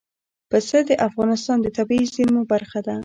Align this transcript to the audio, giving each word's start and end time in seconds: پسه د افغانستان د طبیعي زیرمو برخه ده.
پسه 0.49 0.79
د 0.89 0.91
افغانستان 1.07 1.57
د 1.61 1.67
طبیعي 1.77 2.05
زیرمو 2.15 2.43
برخه 2.51 2.79
ده. 2.87 2.95